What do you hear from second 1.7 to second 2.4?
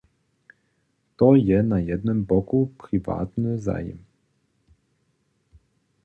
jednym